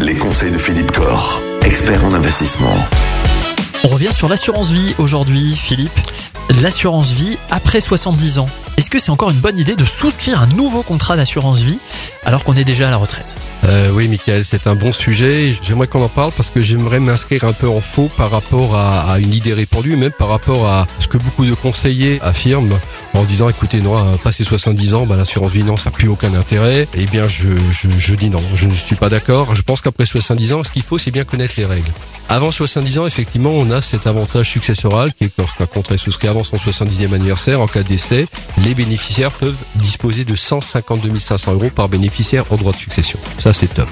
Les 0.00 0.16
conseils 0.16 0.50
de 0.50 0.58
Philippe 0.58 0.90
Corr, 0.90 1.40
expert 1.64 2.04
en 2.04 2.12
investissement. 2.12 2.74
On 3.84 3.88
revient 3.88 4.12
sur 4.12 4.28
l'assurance 4.28 4.72
vie 4.72 4.94
aujourd'hui, 4.98 5.54
Philippe. 5.54 5.92
L'assurance 6.60 7.12
vie 7.12 7.38
après 7.50 7.80
70 7.80 8.40
ans. 8.40 8.48
Est-ce 8.76 8.90
que 8.90 8.98
c'est 8.98 9.10
encore 9.10 9.30
une 9.30 9.38
bonne 9.38 9.58
idée 9.58 9.76
de 9.76 9.84
souscrire 9.84 10.40
un 10.40 10.48
nouveau 10.48 10.82
contrat 10.82 11.16
d'assurance 11.16 11.60
vie 11.60 11.78
alors 12.24 12.42
qu'on 12.42 12.56
est 12.56 12.64
déjà 12.64 12.88
à 12.88 12.90
la 12.90 12.96
retraite? 12.96 13.36
Euh, 13.66 13.90
oui, 13.92 14.06
Michael, 14.06 14.44
c'est 14.44 14.66
un 14.68 14.76
bon 14.76 14.92
sujet. 14.92 15.56
J'aimerais 15.60 15.88
qu'on 15.88 16.02
en 16.02 16.08
parle 16.08 16.30
parce 16.36 16.50
que 16.50 16.62
j'aimerais 16.62 17.00
m'inscrire 17.00 17.44
un 17.44 17.52
peu 17.52 17.68
en 17.68 17.80
faux 17.80 18.08
par 18.16 18.30
rapport 18.30 18.76
à, 18.76 19.18
une 19.18 19.32
idée 19.32 19.54
répandue, 19.54 19.96
même 19.96 20.12
par 20.12 20.28
rapport 20.28 20.68
à 20.68 20.86
ce 21.00 21.08
que 21.08 21.18
beaucoup 21.18 21.44
de 21.44 21.54
conseillers 21.54 22.20
affirment 22.22 22.78
en 23.14 23.24
disant, 23.24 23.48
écoutez, 23.48 23.80
non, 23.80 23.96
à 23.96 24.18
passer 24.18 24.44
70 24.44 24.94
ans, 24.94 25.06
bah, 25.06 25.16
l'assurance 25.16 25.50
vie, 25.50 25.64
non, 25.64 25.76
ça 25.76 25.90
n'a 25.90 25.96
plus 25.96 26.08
aucun 26.08 26.34
intérêt. 26.34 26.86
Eh 26.94 27.06
bien, 27.06 27.26
je, 27.28 28.14
dis 28.14 28.30
non, 28.30 28.42
je 28.54 28.66
ne 28.68 28.74
suis 28.74 28.96
pas 28.96 29.08
d'accord. 29.08 29.54
Je 29.54 29.62
pense 29.62 29.80
qu'après 29.80 30.06
70 30.06 30.52
ans, 30.52 30.62
ce 30.62 30.70
qu'il 30.70 30.82
faut, 30.82 30.98
c'est 30.98 31.10
bien 31.10 31.24
connaître 31.24 31.54
les 31.56 31.66
règles. 31.66 31.90
Avant 32.28 32.50
70 32.50 32.98
ans, 32.98 33.06
effectivement, 33.06 33.50
on 33.50 33.70
a 33.70 33.80
cet 33.80 34.06
avantage 34.06 34.50
successoral 34.50 35.12
qui 35.12 35.24
est 35.24 35.28
que 35.28 35.40
lorsqu'un 35.42 35.66
contrat 35.66 35.94
est 35.94 35.98
souscrit 35.98 36.26
avant 36.26 36.42
son 36.42 36.56
70e 36.56 37.14
anniversaire, 37.14 37.60
en 37.60 37.68
cas 37.68 37.84
de 37.84 37.88
décès, 37.88 38.26
les 38.64 38.74
bénéficiaires 38.74 39.30
peuvent 39.30 39.56
disposer 39.76 40.24
de 40.24 40.34
152 40.34 41.18
500 41.18 41.52
euros 41.54 41.70
par 41.70 41.88
bénéficiaire 41.88 42.44
en 42.50 42.56
droit 42.56 42.72
de 42.72 42.78
succession. 42.78 43.18
C'est 43.56 43.72
top. 43.74 43.88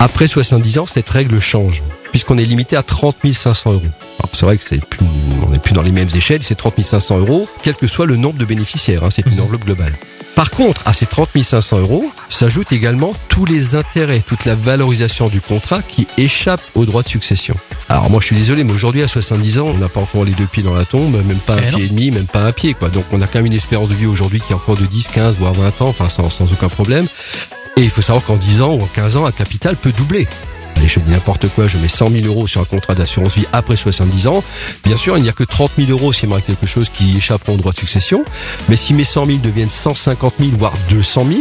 Après 0.00 0.26
70 0.26 0.78
ans, 0.78 0.86
cette 0.86 1.08
règle 1.08 1.40
change, 1.40 1.82
puisqu'on 2.10 2.38
est 2.38 2.44
limité 2.44 2.76
à 2.76 2.82
30 2.82 3.16
500 3.32 3.72
euros. 3.72 3.82
Alors, 4.18 4.30
c'est 4.32 4.46
vrai 4.46 4.56
que 4.56 4.64
c'est 4.68 4.84
plus, 4.84 5.06
on 5.46 5.50
n'est 5.50 5.58
plus 5.58 5.74
dans 5.74 5.82
les 5.82 5.92
mêmes 5.92 6.08
échelles, 6.14 6.42
c'est 6.42 6.54
30 6.54 6.80
500 6.82 7.18
euros, 7.18 7.48
quel 7.62 7.74
que 7.74 7.86
soit 7.86 8.06
le 8.06 8.16
nombre 8.16 8.38
de 8.38 8.44
bénéficiaires, 8.44 9.04
hein, 9.04 9.08
c'est 9.10 9.26
une 9.26 9.40
enveloppe 9.40 9.64
globale. 9.64 9.92
Par 10.34 10.50
contre, 10.50 10.82
à 10.86 10.92
ces 10.92 11.06
30 11.06 11.30
500 11.42 11.78
euros 11.78 12.10
s'ajoutent 12.28 12.70
également 12.72 13.12
tous 13.28 13.46
les 13.46 13.74
intérêts, 13.74 14.20
toute 14.20 14.44
la 14.44 14.54
valorisation 14.54 15.28
du 15.30 15.40
contrat 15.40 15.80
qui 15.80 16.06
échappe 16.18 16.60
au 16.74 16.84
droit 16.84 17.02
de 17.02 17.08
succession. 17.08 17.54
Alors 17.88 18.10
moi 18.10 18.20
je 18.20 18.26
suis 18.26 18.36
désolé, 18.36 18.62
mais 18.62 18.74
aujourd'hui 18.74 19.02
à 19.02 19.08
70 19.08 19.58
ans, 19.60 19.68
on 19.68 19.78
n'a 19.78 19.88
pas 19.88 20.00
encore 20.00 20.24
les 20.24 20.32
deux 20.32 20.44
pieds 20.44 20.62
dans 20.62 20.74
la 20.74 20.84
tombe, 20.84 21.14
même 21.26 21.38
pas 21.38 21.54
un 21.54 21.60
Eh 21.66 21.70
non. 21.70 21.78
pied 21.78 21.86
et 21.86 21.88
demi, 21.88 22.10
même 22.10 22.26
pas 22.26 22.40
un 22.40 22.52
pied. 22.52 22.74
quoi. 22.74 22.90
Donc 22.90 23.06
on 23.12 23.22
a 23.22 23.26
quand 23.26 23.38
même 23.38 23.46
une 23.46 23.54
espérance 23.54 23.88
de 23.88 23.94
vie 23.94 24.04
aujourd'hui 24.06 24.40
qui 24.40 24.52
est 24.52 24.54
encore 24.56 24.76
de 24.76 24.84
10, 24.84 25.08
15, 25.08 25.36
voire 25.36 25.54
20 25.54 25.80
ans, 25.80 25.88
enfin 25.88 26.10
sans, 26.10 26.28
sans 26.28 26.52
aucun 26.52 26.68
problème. 26.68 27.06
Et 27.78 27.82
il 27.82 27.90
faut 27.90 28.00
savoir 28.00 28.24
qu'en 28.24 28.36
10 28.36 28.62
ans 28.62 28.72
ou 28.72 28.82
en 28.82 28.86
15 28.86 29.16
ans, 29.16 29.26
un 29.26 29.32
capital 29.32 29.76
peut 29.76 29.92
doubler. 29.92 30.26
Allez, 30.76 30.88
je 30.88 30.98
dis 30.98 31.10
n'importe 31.10 31.48
quoi, 31.48 31.66
je 31.68 31.76
mets 31.76 31.88
100 31.88 32.10
000 32.10 32.26
euros 32.26 32.46
sur 32.46 32.62
un 32.62 32.64
contrat 32.64 32.94
d'assurance 32.94 33.34
vie 33.34 33.46
après 33.52 33.76
70 33.76 34.26
ans. 34.28 34.42
Bien 34.82 34.96
sûr, 34.96 35.18
il 35.18 35.22
n'y 35.22 35.28
a 35.28 35.32
que 35.32 35.44
30 35.44 35.72
000 35.78 35.90
euros 35.90 36.10
s'il 36.12 36.30
m'arrive 36.30 36.44
quelque 36.44 36.66
chose 36.66 36.88
qui 36.88 37.18
échapperont 37.18 37.54
au 37.54 37.56
droit 37.58 37.72
de 37.72 37.78
succession. 37.78 38.24
Mais 38.70 38.76
si 38.76 38.94
mes 38.94 39.04
100 39.04 39.26
000 39.26 39.38
deviennent 39.40 39.68
150 39.68 40.34
000, 40.38 40.52
voire 40.58 40.72
200 40.88 41.26
000, 41.26 41.40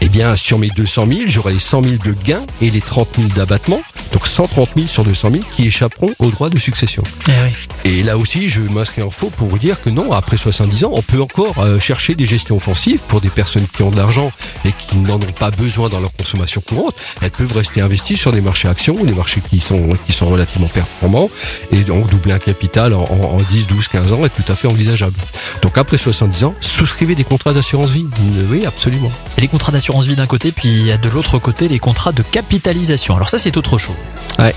eh 0.00 0.08
bien, 0.08 0.34
sur 0.34 0.58
mes 0.58 0.68
200 0.68 1.06
000, 1.06 1.20
j'aurai 1.26 1.52
les 1.52 1.58
100 1.60 1.84
000 1.84 1.94
de 2.04 2.12
gains 2.12 2.46
et 2.60 2.70
les 2.70 2.80
30 2.80 3.08
000 3.16 3.28
d'abattement. 3.36 3.80
Donc 4.12 4.26
130 4.26 4.70
000 4.74 4.88
sur 4.88 5.04
200 5.04 5.30
000 5.30 5.44
qui 5.52 5.68
échapperont 5.68 6.12
au 6.18 6.30
droit 6.30 6.50
de 6.50 6.58
succession. 6.58 7.04
Eh 7.28 7.32
oui. 7.44 7.67
Et 7.90 8.02
là 8.02 8.18
aussi, 8.18 8.50
je 8.50 8.60
m'inscris 8.60 9.00
en 9.00 9.08
faux 9.10 9.30
pour 9.30 9.48
vous 9.48 9.58
dire 9.58 9.80
que 9.80 9.88
non, 9.88 10.12
après 10.12 10.36
70 10.36 10.84
ans, 10.84 10.90
on 10.92 11.00
peut 11.00 11.22
encore 11.22 11.58
euh, 11.60 11.80
chercher 11.80 12.14
des 12.14 12.26
gestions 12.26 12.56
offensives 12.56 13.00
pour 13.08 13.22
des 13.22 13.30
personnes 13.30 13.66
qui 13.66 13.82
ont 13.82 13.90
de 13.90 13.96
l'argent 13.96 14.30
et 14.66 14.72
qui 14.72 14.96
n'en 14.98 15.14
ont 15.14 15.32
pas 15.38 15.50
besoin 15.50 15.88
dans 15.88 15.98
leur 15.98 16.12
consommation 16.12 16.60
courante. 16.60 16.94
Elles 17.22 17.30
peuvent 17.30 17.54
rester 17.56 17.80
investies 17.80 18.18
sur 18.18 18.30
des 18.30 18.42
marchés 18.42 18.68
actions 18.68 18.94
ou 18.94 19.06
des 19.06 19.14
marchés 19.14 19.40
qui 19.40 19.58
sont, 19.58 19.96
qui 20.06 20.12
sont 20.12 20.26
relativement 20.28 20.66
performants 20.68 21.30
et 21.72 21.78
donc 21.78 22.10
doubler 22.10 22.32
un 22.32 22.38
capital 22.38 22.92
en, 22.92 23.04
en, 23.04 23.36
en 23.36 23.38
10, 23.38 23.66
12, 23.68 23.88
15 23.88 24.12
ans 24.12 24.22
est 24.26 24.28
tout 24.44 24.52
à 24.52 24.54
fait 24.54 24.68
envisageable. 24.68 25.16
Donc 25.62 25.78
après 25.78 25.96
70 25.96 26.44
ans, 26.44 26.54
souscrivez 26.60 27.14
des 27.14 27.24
contrats 27.24 27.54
d'assurance 27.54 27.88
vie. 27.88 28.04
Oui, 28.50 28.66
absolument. 28.66 29.10
Et 29.38 29.40
les 29.40 29.48
contrats 29.48 29.72
d'assurance 29.72 30.04
vie 30.04 30.14
d'un 30.16 30.26
côté, 30.26 30.52
puis 30.52 30.90
de 31.00 31.08
l'autre 31.08 31.38
côté 31.38 31.68
les 31.68 31.78
contrats 31.78 32.12
de 32.12 32.22
capitalisation. 32.22 33.16
Alors 33.16 33.30
ça 33.30 33.38
c'est 33.38 33.56
autre 33.56 33.78
chose. 33.78 33.96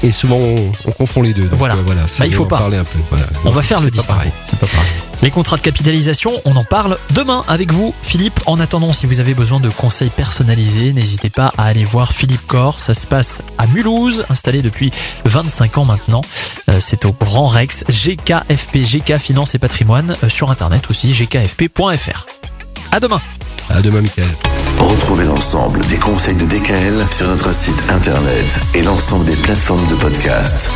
Et 0.04 0.12
souvent, 0.12 0.36
on, 0.38 0.72
on 0.86 0.92
confond 0.92 1.24
les 1.24 1.34
deux. 1.34 1.48
Donc, 1.48 1.58
Voilà. 1.58 1.74
euh, 1.76 1.82
voilà 1.84 2.02
Bah, 2.20 2.28
il 2.28 2.34
faut 2.34 2.46
pas. 2.46 2.60
Parler 2.60 2.78
un 2.78 2.84
peu. 2.84 3.00
Voilà. 3.10 3.21
On 3.46 3.52
va 3.52 3.62
faire 3.62 3.82
le 3.82 3.92
distinguo. 3.92 4.14
pareil. 4.18 4.32
C'est 4.44 4.60
pas 4.60 4.68
pareil. 4.68 4.90
Les 5.22 5.30
contrats 5.30 5.58
de 5.58 5.62
capitalisation, 5.62 6.32
on 6.46 6.56
en 6.56 6.64
parle 6.64 6.98
demain 7.12 7.44
avec 7.48 7.72
vous, 7.72 7.94
Philippe. 8.02 8.40
En 8.48 8.60
attendant, 8.60 8.92
si 8.92 9.06
vous 9.06 9.20
avez 9.20 9.36
besoin 9.36 9.60
de 9.60 9.70
conseils 9.70 10.10
personnalisés, 10.10 10.94
n'hésitez 10.94 11.30
pas 11.30 11.54
à 11.60 11.66
aller 11.66 11.84
voir 11.84 12.12
Philippe 12.12 12.48
Corr. 12.48 12.80
Ça 12.80 12.96
se 12.96 13.06
passe 13.06 13.44
à 13.60 13.68
Mulhouse, 13.68 14.26
installé 14.30 14.64
depuis 14.64 14.90
25 15.26 15.78
ans 15.78 15.86
maintenant. 15.86 16.22
Euh, 16.70 16.78
C'est 16.80 17.06
au 17.06 17.12
Grand 17.12 17.46
Rex, 17.46 17.84
GKFP, 17.88 18.78
GK 18.84 19.20
Finance 19.20 19.54
et 19.54 19.60
Patrimoine, 19.60 20.16
euh, 20.24 20.30
sur 20.30 20.50
Internet 20.50 20.90
aussi, 20.90 21.12
gkfp.fr. 21.12 22.26
À 22.92 23.00
demain 23.00 23.22
À 23.70 23.80
demain, 23.82 24.02
Michael. 24.02 24.26
Retrouvez 24.80 25.26
l'ensemble 25.26 25.82
des 25.86 25.98
conseils 25.98 26.36
de 26.36 26.46
DKL 26.46 27.06
sur 27.16 27.28
notre 27.28 27.54
site 27.54 27.78
internet 27.92 28.60
et 28.74 28.82
l'ensemble 28.82 29.26
des 29.26 29.36
plateformes 29.36 29.86
de 29.88 29.96
podcast. 29.96 30.72